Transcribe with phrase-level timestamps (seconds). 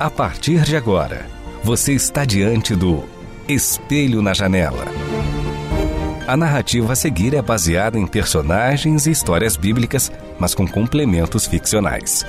[0.00, 1.26] A partir de agora,
[1.60, 3.02] você está diante do
[3.48, 4.84] Espelho na Janela.
[6.24, 12.24] A narrativa a seguir é baseada em personagens e histórias bíblicas, mas com complementos ficcionais.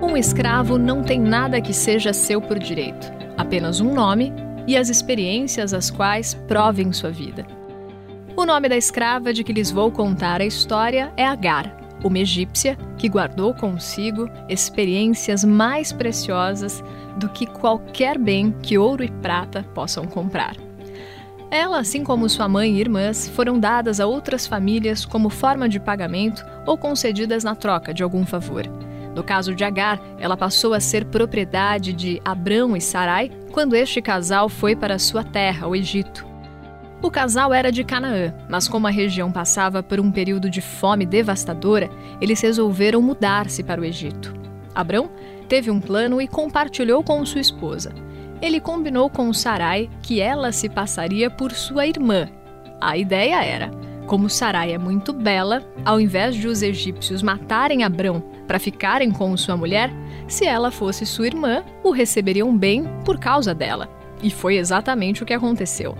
[0.00, 4.32] Um escravo não tem nada que seja seu por direito, apenas um nome
[4.68, 7.44] e as experiências as quais provem sua vida.
[8.36, 12.76] O nome da escrava de que lhes vou contar a história é Agar, uma egípcia
[12.98, 16.82] que guardou consigo experiências mais preciosas
[17.16, 20.56] do que qualquer bem que ouro e prata possam comprar.
[21.48, 25.78] Ela, assim como sua mãe e irmãs, foram dadas a outras famílias como forma de
[25.78, 28.64] pagamento ou concedidas na troca de algum favor.
[29.14, 34.02] No caso de Agar, ela passou a ser propriedade de Abrão e Sarai quando este
[34.02, 36.33] casal foi para sua terra, o Egito.
[37.04, 41.04] O casal era de Canaã, mas como a região passava por um período de fome
[41.04, 44.34] devastadora, eles resolveram mudar-se para o Egito.
[44.74, 45.10] Abrão
[45.46, 47.92] teve um plano e compartilhou com sua esposa.
[48.40, 52.26] Ele combinou com Sarai que ela se passaria por sua irmã.
[52.80, 53.70] A ideia era:
[54.06, 59.36] como Sarai é muito bela, ao invés de os egípcios matarem Abrão para ficarem com
[59.36, 59.90] sua mulher,
[60.26, 63.90] se ela fosse sua irmã, o receberiam bem por causa dela.
[64.24, 65.94] E foi exatamente o que aconteceu.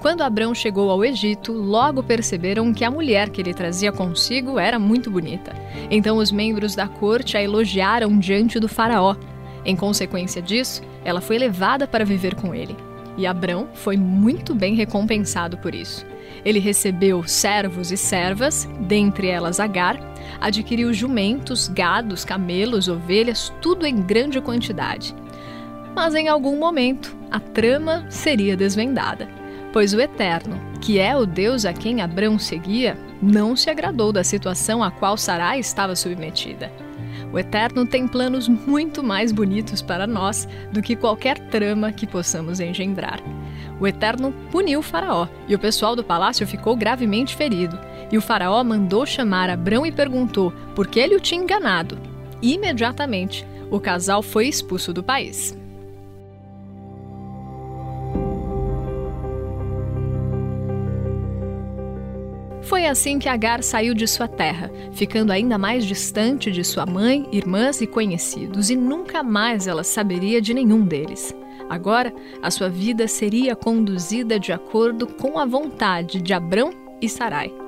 [0.00, 4.78] Quando Abrão chegou ao Egito, logo perceberam que a mulher que ele trazia consigo era
[4.78, 5.52] muito bonita.
[5.90, 9.16] Então os membros da corte a elogiaram diante do faraó.
[9.64, 12.76] Em consequência disso, ela foi levada para viver com ele.
[13.16, 16.06] E Abrão foi muito bem recompensado por isso.
[16.44, 19.98] Ele recebeu servos e servas, dentre elas Agar,
[20.40, 25.12] adquiriu jumentos, gados, camelos, ovelhas, tudo em grande quantidade.
[25.94, 29.28] Mas em algum momento, a trama seria desvendada
[29.74, 34.22] pois o Eterno, que é o Deus a quem Abrão seguia, não se agradou da
[34.22, 36.70] situação a qual Sarai estava submetida.
[37.32, 42.60] O Eterno tem planos muito mais bonitos para nós do que qualquer trama que possamos
[42.60, 43.18] engendrar.
[43.80, 47.76] O Eterno puniu o Faraó e o pessoal do palácio ficou gravemente ferido.
[48.12, 51.98] E o Faraó mandou chamar Abrão e perguntou por que ele o tinha enganado.
[52.40, 55.63] Imediatamente, o casal foi expulso do país.
[62.74, 67.24] Foi assim que Agar saiu de sua terra, ficando ainda mais distante de sua mãe,
[67.30, 71.32] irmãs e conhecidos, e nunca mais ela saberia de nenhum deles.
[71.70, 72.12] Agora,
[72.42, 76.70] a sua vida seria conduzida de acordo com a vontade de Abrão
[77.00, 77.63] e Sarai.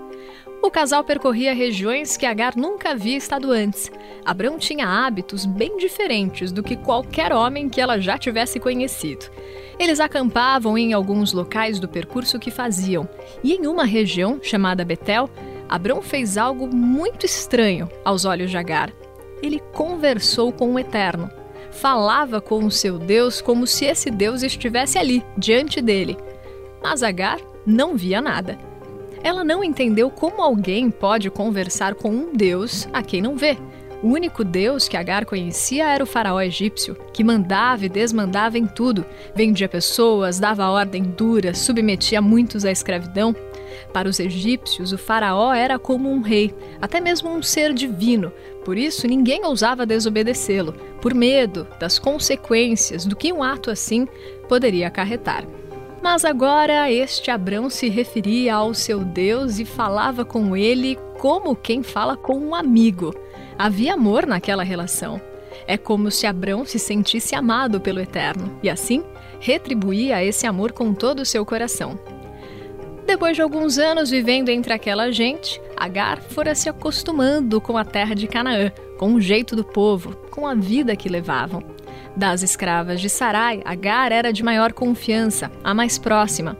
[0.62, 3.90] O casal percorria regiões que Agar nunca havia estado antes.
[4.24, 9.26] Abrão tinha hábitos bem diferentes do que qualquer homem que ela já tivesse conhecido.
[9.78, 13.08] Eles acampavam em alguns locais do percurso que faziam,
[13.44, 15.28] e em uma região chamada Betel,
[15.68, 18.92] Abrão fez algo muito estranho aos olhos de Agar.
[19.42, 21.30] Ele conversou com o Eterno.
[21.70, 26.16] Falava com o seu Deus como se esse Deus estivesse ali, diante dele.
[26.82, 28.56] Mas Agar não via nada.
[29.26, 33.58] Ela não entendeu como alguém pode conversar com um Deus a quem não vê.
[34.00, 38.68] O único Deus que Agar conhecia era o faraó egípcio, que mandava e desmandava em
[38.68, 39.04] tudo,
[39.34, 43.34] vendia pessoas, dava ordem dura, submetia muitos à escravidão.
[43.92, 48.32] Para os egípcios, o faraó era como um rei, até mesmo um ser divino,
[48.64, 50.72] por isso ninguém ousava desobedecê-lo,
[51.02, 54.06] por medo das consequências do que um ato assim
[54.48, 55.44] poderia acarretar.
[56.06, 61.82] Mas agora este Abrão se referia ao seu Deus e falava com ele como quem
[61.82, 63.12] fala com um amigo.
[63.58, 65.20] Havia amor naquela relação.
[65.66, 69.02] É como se Abrão se sentisse amado pelo Eterno e assim
[69.40, 71.98] retribuía esse amor com todo o seu coração.
[73.04, 78.14] Depois de alguns anos vivendo entre aquela gente, Agar fora se acostumando com a terra
[78.14, 81.62] de Canaã, com o jeito do povo, com a vida que levavam.
[82.16, 86.56] Das escravas de Sarai, Agar era de maior confiança, a mais próxima.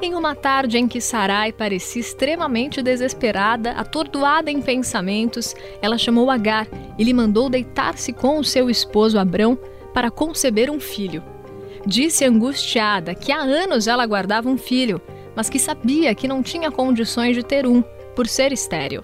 [0.00, 6.66] Em uma tarde em que Sarai parecia extremamente desesperada, atordoada em pensamentos, ela chamou Agar
[6.98, 9.58] e lhe mandou deitar-se com o seu esposo Abrão
[9.94, 11.22] para conceber um filho.
[11.86, 15.00] Disse angustiada que há anos ela guardava um filho,
[15.34, 17.82] mas que sabia que não tinha condições de ter um,
[18.14, 19.02] por ser estéril.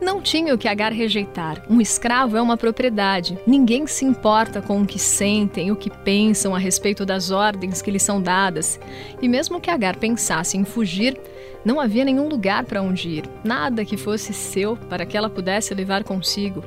[0.00, 1.62] Não tinha o que Agar rejeitar.
[1.68, 3.38] Um escravo é uma propriedade.
[3.46, 7.90] Ninguém se importa com o que sentem, o que pensam a respeito das ordens que
[7.90, 8.80] lhes são dadas.
[9.20, 11.20] E mesmo que Agar pensasse em fugir,
[11.62, 15.74] não havia nenhum lugar para onde ir, nada que fosse seu para que ela pudesse
[15.74, 16.64] levar consigo.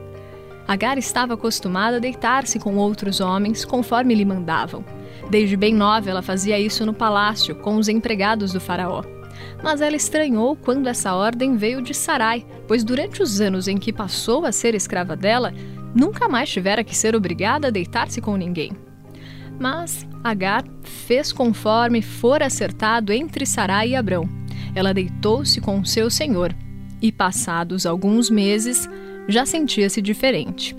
[0.67, 4.85] Agar estava acostumada a deitar-se com outros homens conforme lhe mandavam.
[5.29, 9.03] Desde bem nova, ela fazia isso no palácio, com os empregados do faraó.
[9.63, 13.93] Mas ela estranhou quando essa ordem veio de Sarai, pois durante os anos em que
[13.93, 15.53] passou a ser escrava dela,
[15.95, 18.71] nunca mais tivera que ser obrigada a deitar-se com ninguém.
[19.59, 24.27] Mas Agar fez conforme fora acertado entre Sarai e Abrão.
[24.73, 26.55] Ela deitou-se com seu senhor
[27.01, 28.89] e, passados alguns meses,
[29.27, 30.75] já sentia-se diferente.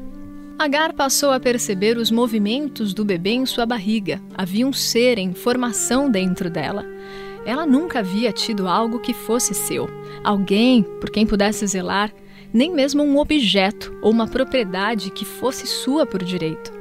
[0.59, 4.21] Agar passou a perceber os movimentos do bebê em sua barriga.
[4.35, 6.87] Havia um ser em formação dentro dela.
[7.45, 9.89] Ela nunca havia tido algo que fosse seu,
[10.23, 12.13] alguém por quem pudesse zelar,
[12.53, 16.73] nem mesmo um objeto ou uma propriedade que fosse sua por direito.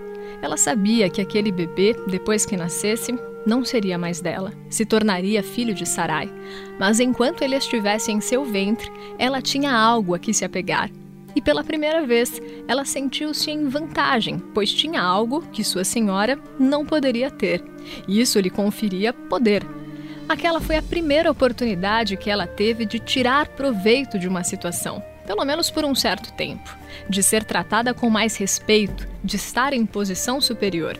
[0.41, 5.73] Ela sabia que aquele bebê, depois que nascesse, não seria mais dela, se tornaria filho
[5.73, 6.29] de Sarai.
[6.79, 10.89] Mas enquanto ele estivesse em seu ventre, ela tinha algo a que se apegar.
[11.35, 16.85] E pela primeira vez, ela sentiu-se em vantagem, pois tinha algo que sua senhora não
[16.85, 17.63] poderia ter.
[18.07, 19.65] Isso lhe conferia poder,
[20.27, 25.43] Aquela foi a primeira oportunidade que ela teve de tirar proveito de uma situação, pelo
[25.43, 26.75] menos por um certo tempo,
[27.09, 30.97] de ser tratada com mais respeito, de estar em posição superior.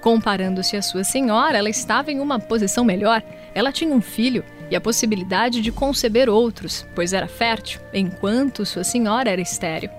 [0.00, 3.22] Comparando-se à sua senhora, ela estava em uma posição melhor.
[3.54, 8.84] Ela tinha um filho e a possibilidade de conceber outros, pois era fértil, enquanto sua
[8.84, 9.90] senhora era estéril.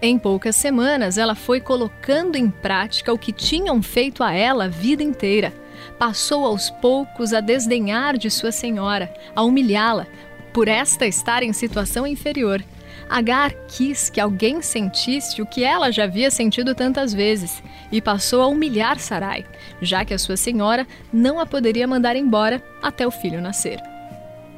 [0.00, 4.68] Em poucas semanas, ela foi colocando em prática o que tinham feito a ela a
[4.68, 5.52] vida inteira
[5.98, 10.06] passou aos poucos a desdenhar de sua senhora, a humilhá-la,
[10.52, 12.62] por esta estar em situação inferior.
[13.08, 18.40] Agar quis que alguém sentisse o que ela já havia sentido tantas vezes e passou
[18.40, 19.44] a humilhar Sarai,
[19.82, 23.80] já que a sua senhora não a poderia mandar embora até o filho nascer.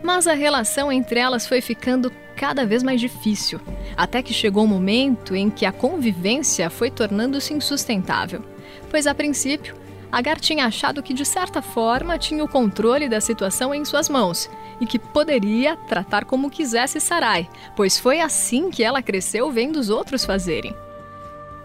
[0.03, 3.61] Mas a relação entre elas foi ficando cada vez mais difícil,
[3.97, 8.45] até que chegou o um momento em que a convivência foi tornando-se insustentável,
[8.91, 9.75] pois a princípio
[10.15, 14.49] Agar tinha achado que, de certa forma, tinha o controle da situação em suas mãos
[14.81, 19.91] e que poderia tratar como quisesse Sarai, pois foi assim que ela cresceu vendo os
[19.91, 20.73] outros fazerem.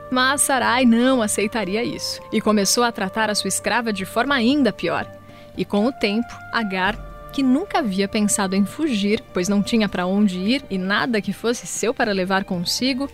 [0.10, 4.74] Mas Sarai não aceitaria isso e começou a tratar a sua escrava de forma ainda
[4.74, 5.06] pior.
[5.56, 6.98] E com o tempo, Agar,
[7.32, 11.34] que nunca havia pensado em fugir, pois não tinha para onde ir e nada que
[11.34, 13.08] fosse seu para levar consigo,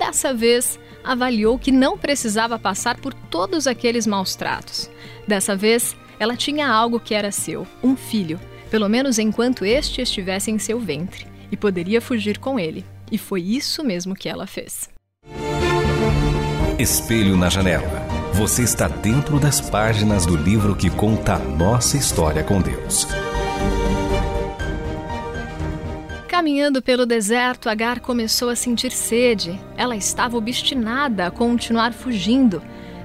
[0.00, 4.90] dessa vez avaliou que não precisava passar por todos aqueles maus tratos.
[5.28, 10.50] Dessa vez, ela tinha algo que era seu, um filho, pelo menos enquanto este estivesse
[10.50, 12.84] em seu ventre, e poderia fugir com ele.
[13.12, 14.88] E foi isso mesmo que ela fez.
[16.78, 18.08] Espelho na janela.
[18.32, 23.06] Você está dentro das páginas do livro que conta a nossa história com Deus.
[26.40, 29.60] Caminhando pelo deserto, Agar começou a sentir sede.
[29.76, 32.62] Ela estava obstinada a continuar fugindo,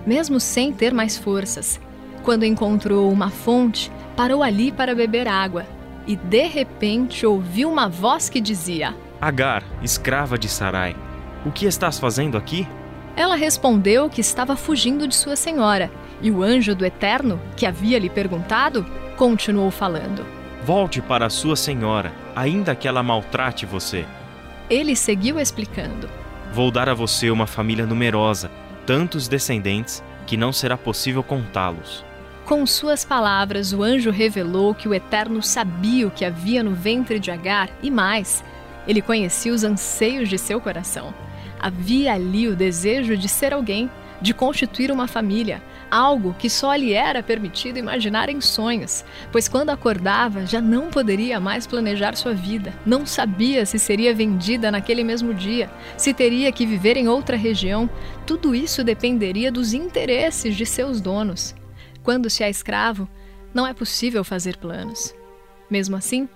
[0.07, 1.77] mesmo sem ter mais forças.
[2.23, 5.65] Quando encontrou uma fonte, parou ali para beber água
[6.07, 10.95] e de repente ouviu uma voz que dizia: Agar, escrava de Sarai,
[11.45, 12.65] o que estás fazendo aqui?
[13.17, 17.99] Ela respondeu que estava fugindo de sua senhora, e o anjo do Eterno, que havia
[17.99, 18.85] lhe perguntado,
[19.17, 20.34] continuou falando.
[20.65, 24.03] Volte para a sua senhora, ainda que ela maltrate você.
[24.67, 26.09] Ele seguiu explicando:
[26.51, 28.49] Vou dar a você uma família numerosa,
[28.83, 32.03] tantos descendentes que não será possível contá-los.
[32.45, 37.19] Com suas palavras, o anjo revelou que o Eterno sabia o que havia no ventre
[37.19, 38.43] de Agar e mais,
[38.87, 41.13] ele conhecia os anseios de seu coração.
[41.59, 43.87] Havia ali o desejo de ser alguém,
[44.19, 49.69] de constituir uma família, algo que só lhe era permitido imaginar em sonhos, pois quando
[49.69, 55.33] acordava já não poderia mais planejar sua vida, não sabia se seria vendida naquele mesmo
[55.33, 57.89] dia, se teria que viver em outra região,
[58.25, 61.55] tudo isso dependeria dos interesses de seus donos.
[62.03, 63.07] Quando se é escravo,
[63.53, 65.13] não é possível fazer planos.
[65.69, 66.29] Mesmo assim,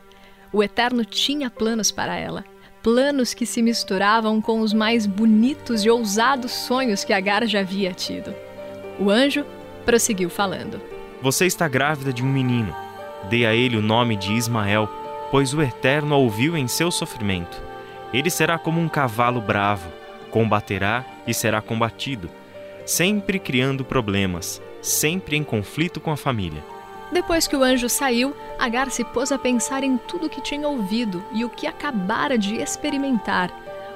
[0.52, 2.44] o Eterno tinha planos para ela
[2.82, 7.94] planos que se misturavam com os mais bonitos e ousados sonhos que Agar já havia
[7.94, 8.34] tido.
[9.00, 9.46] O anjo
[9.86, 10.82] prosseguiu falando:
[11.22, 12.76] Você está grávida de um menino.
[13.30, 14.90] Dê a ele o nome de Ismael,
[15.32, 17.62] pois o Eterno a ouviu em seu sofrimento.
[18.14, 19.90] Ele será como um cavalo bravo,
[20.32, 22.30] combaterá e será combatido,
[22.86, 26.64] sempre criando problemas, sempre em conflito com a família.
[27.12, 30.68] Depois que o anjo saiu, Agar se pôs a pensar em tudo o que tinha
[30.68, 33.50] ouvido e o que acabara de experimentar.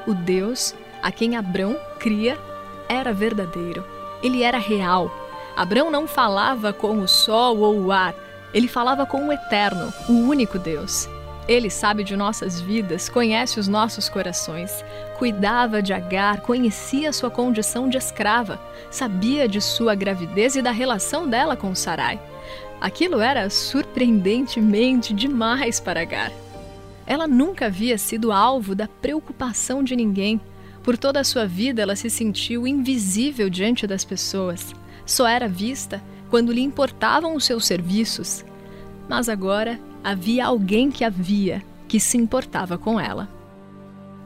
[0.07, 2.39] O Deus a quem Abrão cria
[2.87, 3.92] era verdadeiro.
[4.23, 5.11] Ele era real.
[5.55, 8.15] Abrão não falava com o sol ou o ar,
[8.53, 11.09] ele falava com o Eterno, o único Deus.
[11.47, 14.83] Ele sabe de nossas vidas, conhece os nossos corações,
[15.17, 21.27] cuidava de Agar, conhecia sua condição de escrava, sabia de sua gravidez e da relação
[21.27, 22.19] dela com Sarai.
[22.79, 26.31] Aquilo era surpreendentemente demais para Agar.
[27.05, 30.39] Ela nunca havia sido alvo da preocupação de ninguém.
[30.83, 34.75] Por toda a sua vida, ela se sentiu invisível diante das pessoas.
[35.05, 38.43] Só era vista quando lhe importavam os seus serviços.
[39.07, 43.29] Mas agora havia alguém que havia, que se importava com ela.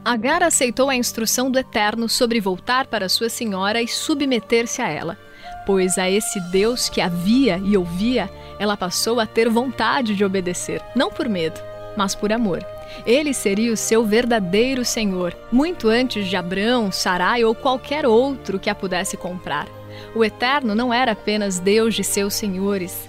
[0.04, 5.18] Agar aceitou a instrução do Eterno sobre voltar para sua senhora e submeter-se a ela,
[5.66, 10.82] pois a esse Deus que havia e ouvia, ela passou a ter vontade de obedecer,
[10.96, 11.60] não por medo,
[11.96, 12.64] mas por amor.
[13.06, 18.70] Ele seria o seu verdadeiro Senhor, muito antes de Abrão, Sarai ou qualquer outro que
[18.70, 19.66] a pudesse comprar.
[20.14, 23.08] O Eterno não era apenas Deus de seus senhores,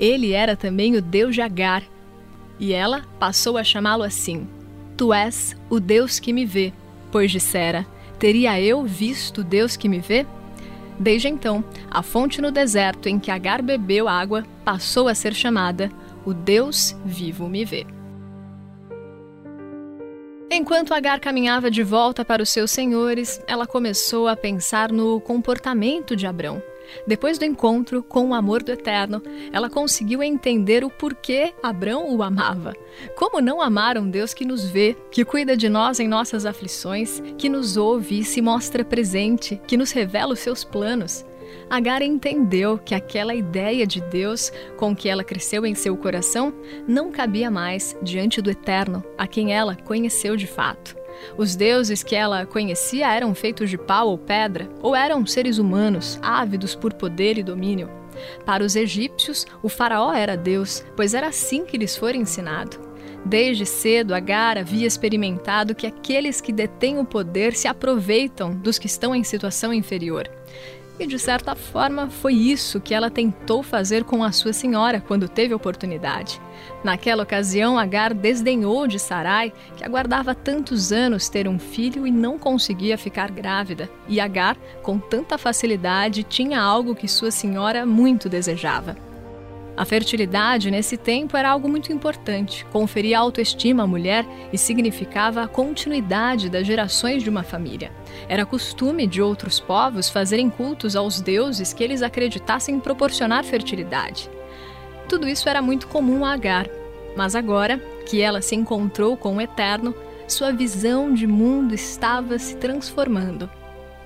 [0.00, 1.82] ele era também o Deus de Agar,
[2.58, 4.48] e ela passou a chamá-lo assim:
[4.96, 6.72] Tu és o Deus que me vê,
[7.12, 7.86] pois dissera:
[8.18, 10.26] Teria eu visto Deus que me vê?
[10.98, 15.90] Desde então, a fonte no deserto em que Agar bebeu água passou a ser chamada:
[16.24, 17.86] O Deus vivo me vê.
[20.52, 26.16] Enquanto Agar caminhava de volta para os seus senhores, ela começou a pensar no comportamento
[26.16, 26.60] de Abrão.
[27.06, 32.20] Depois do encontro com o amor do Eterno, ela conseguiu entender o porquê Abrão o
[32.20, 32.74] amava.
[33.14, 37.22] Como não amar um Deus que nos vê, que cuida de nós em nossas aflições,
[37.38, 41.24] que nos ouve e se mostra presente, que nos revela os seus planos?
[41.68, 46.52] Agar entendeu que aquela ideia de Deus com que ela cresceu em seu coração
[46.86, 50.96] não cabia mais diante do Eterno, a quem ela conheceu de fato.
[51.36, 56.18] Os deuses que ela conhecia eram feitos de pau ou pedra, ou eram seres humanos,
[56.22, 57.90] ávidos por poder e domínio.
[58.44, 62.90] Para os egípcios, o faraó era Deus, pois era assim que lhes foi ensinado.
[63.24, 68.86] Desde cedo, Agar havia experimentado que aqueles que detêm o poder se aproveitam dos que
[68.86, 70.28] estão em situação inferior.
[71.00, 75.30] E de certa forma foi isso que ela tentou fazer com a sua senhora quando
[75.30, 76.38] teve oportunidade.
[76.84, 82.38] Naquela ocasião, Agar desdenhou de Sarai, que aguardava tantos anos ter um filho e não
[82.38, 83.88] conseguia ficar grávida.
[84.06, 89.09] E Agar, com tanta facilidade, tinha algo que sua senhora muito desejava.
[89.80, 95.48] A fertilidade nesse tempo era algo muito importante, conferia autoestima à mulher e significava a
[95.48, 97.90] continuidade das gerações de uma família.
[98.28, 104.28] Era costume de outros povos fazerem cultos aos deuses que eles acreditassem proporcionar fertilidade.
[105.08, 106.68] Tudo isso era muito comum a Agar,
[107.16, 109.94] mas agora que ela se encontrou com o Eterno,
[110.28, 113.48] sua visão de mundo estava se transformando.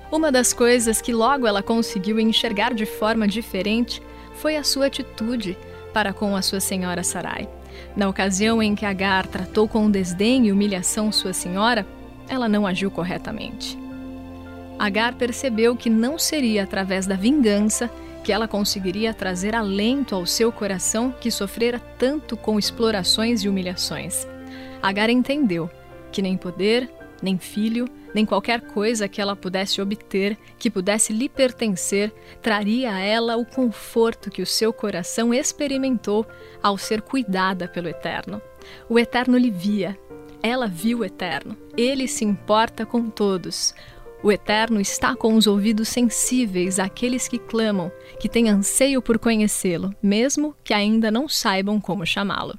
[0.09, 4.01] Uma das coisas que logo ela conseguiu enxergar de forma diferente
[4.35, 5.57] foi a sua atitude
[5.93, 7.47] para com a sua senhora Sarai.
[7.95, 11.85] Na ocasião em que Agar tratou com desdém e humilhação sua senhora,
[12.27, 13.77] ela não agiu corretamente.
[14.77, 17.89] Agar percebeu que não seria através da vingança
[18.23, 24.27] que ela conseguiria trazer alento ao seu coração que sofrera tanto com explorações e humilhações.
[24.81, 25.69] Agar entendeu
[26.11, 26.89] que nem poder,
[27.25, 32.99] nem filho, nem qualquer coisa que ela pudesse obter, que pudesse lhe pertencer, traria a
[32.99, 36.25] ela o conforto que o seu coração experimentou
[36.63, 38.41] ao ser cuidada pelo Eterno.
[38.87, 39.97] O Eterno lhe via,
[40.41, 41.57] ela viu o Eterno.
[41.75, 43.73] Ele se importa com todos.
[44.23, 49.93] O Eterno está com os ouvidos sensíveis àqueles que clamam, que têm anseio por conhecê-lo,
[50.01, 52.57] mesmo que ainda não saibam como chamá-lo.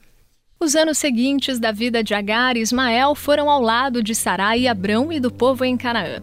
[0.58, 4.68] Os anos seguintes da vida de Agar e Ismael foram ao lado de Sarai e
[4.68, 6.22] Abrão e do povo em Canaã.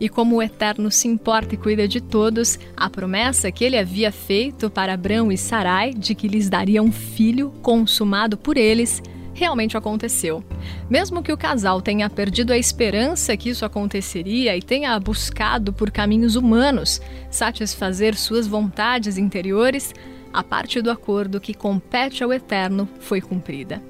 [0.00, 4.10] E como o Eterno se importa e cuida de todos, a promessa que ele havia
[4.10, 9.02] feito para Abrão e Sarai de que lhes daria um filho consumado por eles
[9.34, 10.42] realmente aconteceu.
[10.88, 15.90] Mesmo que o casal tenha perdido a esperança que isso aconteceria e tenha buscado por
[15.90, 16.98] caminhos humanos
[17.30, 19.94] satisfazer suas vontades interiores,
[20.36, 23.82] a parte do acordo que compete ao Eterno foi cumprida.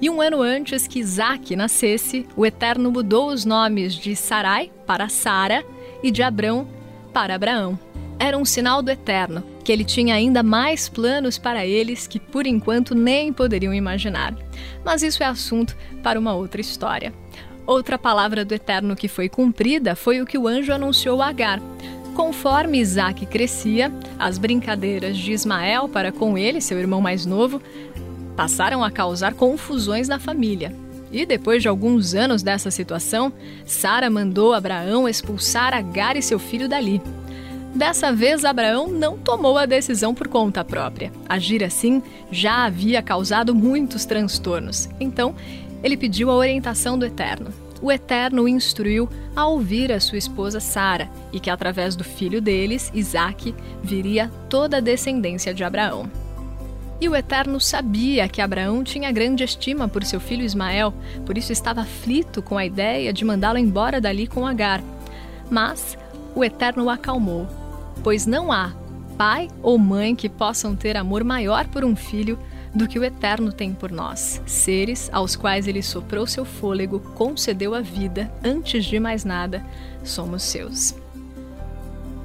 [0.00, 5.10] E um ano antes que Isaac nascesse, o Eterno mudou os nomes de Sarai para
[5.10, 5.62] Sara
[6.02, 6.66] e de Abrão
[7.12, 7.78] para Abraão.
[8.18, 12.46] Era um sinal do Eterno, que ele tinha ainda mais planos para eles que por
[12.46, 14.34] enquanto nem poderiam imaginar.
[14.82, 17.12] Mas isso é assunto para uma outra história.
[17.66, 21.60] Outra palavra do Eterno que foi cumprida foi o que o anjo anunciou a Agar.
[22.14, 27.60] Conforme Isaac crescia, as brincadeiras de Ismael para com ele, seu irmão mais novo,
[28.36, 30.74] passaram a causar confusões na família.
[31.12, 33.32] E depois de alguns anos dessa situação,
[33.64, 37.02] Sara mandou Abraão expulsar Agar e seu filho dali.
[37.74, 41.12] Dessa vez, Abraão não tomou a decisão por conta própria.
[41.28, 44.88] Agir assim já havia causado muitos transtornos.
[44.98, 45.34] Então,
[45.82, 47.52] ele pediu a orientação do Eterno.
[47.82, 52.40] O Eterno o instruiu a ouvir a sua esposa Sara e que através do filho
[52.40, 56.10] deles, Isaque, viria toda a descendência de Abraão.
[57.00, 60.92] E o Eterno sabia que Abraão tinha grande estima por seu filho Ismael,
[61.24, 64.82] por isso estava aflito com a ideia de mandá-lo embora dali com Agar.
[65.48, 65.96] Mas
[66.34, 67.48] o Eterno o acalmou,
[68.04, 68.74] pois não há
[69.16, 72.38] pai ou mãe que possam ter amor maior por um filho
[72.74, 77.74] do que o Eterno tem por nós, seres aos quais ele soprou seu fôlego, concedeu
[77.74, 79.64] a vida, antes de mais nada,
[80.04, 80.94] somos seus.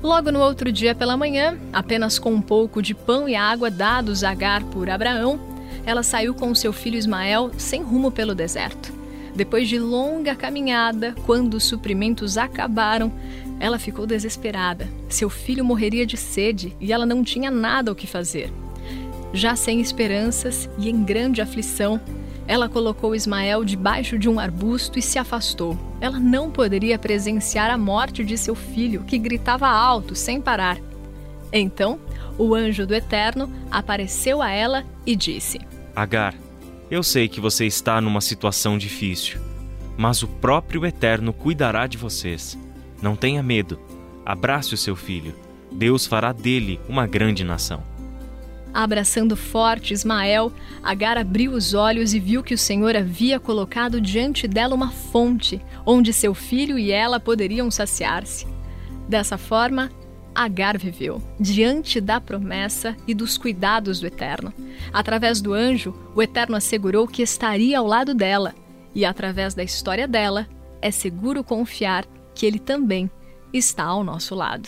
[0.03, 4.23] Logo no outro dia pela manhã, apenas com um pouco de pão e água dados
[4.23, 5.39] a Agar por Abraão,
[5.83, 8.93] ela saiu com seu filho Ismael sem rumo pelo deserto.
[9.35, 13.11] Depois de longa caminhada, quando os suprimentos acabaram,
[13.59, 14.87] ela ficou desesperada.
[15.09, 18.51] Seu filho morreria de sede e ela não tinha nada o que fazer.
[19.35, 21.99] Já sem esperanças e em grande aflição,
[22.47, 25.77] ela colocou Ismael debaixo de um arbusto e se afastou.
[25.99, 30.77] Ela não poderia presenciar a morte de seu filho, que gritava alto, sem parar.
[31.51, 31.99] Então,
[32.37, 35.59] o anjo do Eterno apareceu a ela e disse:
[35.93, 36.33] Agar,
[36.89, 39.37] eu sei que você está numa situação difícil,
[39.97, 42.57] mas o próprio Eterno cuidará de vocês.
[43.01, 43.77] Não tenha medo.
[44.25, 45.35] Abrace o seu filho.
[45.69, 47.94] Deus fará dele uma grande nação.
[48.75, 50.51] Abraçando forte Ismael,
[50.83, 55.61] Agar abriu os olhos e viu que o Senhor havia colocado diante dela uma fonte,
[55.85, 58.45] onde seu filho e ela poderiam saciar-se.
[59.07, 59.89] Dessa forma,
[60.35, 64.53] Agar viveu, diante da promessa e dos cuidados do Eterno.
[64.91, 68.53] Através do anjo, o Eterno assegurou que estaria ao lado dela,
[68.93, 70.45] e através da história dela,
[70.81, 73.09] é seguro confiar que ele também
[73.53, 74.67] está ao nosso lado.